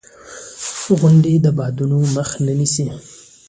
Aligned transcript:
•غونډۍ 0.99 1.35
د 1.41 1.47
بادونو 1.57 1.97
مخه 2.15 2.37
نیسي. 2.59 2.85